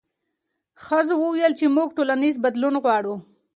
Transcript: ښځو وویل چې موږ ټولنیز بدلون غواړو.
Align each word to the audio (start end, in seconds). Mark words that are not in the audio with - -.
ښځو 0.85 1.15
وویل 1.19 1.53
چې 1.59 1.65
موږ 1.75 1.89
ټولنیز 1.97 2.35
بدلون 2.45 2.75
غواړو. 2.83 3.15